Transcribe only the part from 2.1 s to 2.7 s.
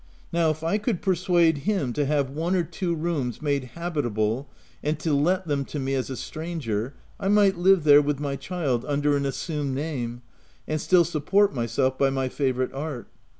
one or